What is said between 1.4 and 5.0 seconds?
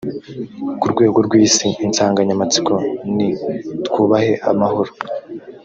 isi insanganyamatsiko ni twubahe amahoro